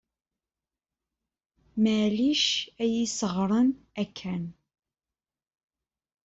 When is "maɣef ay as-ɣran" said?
1.81-3.69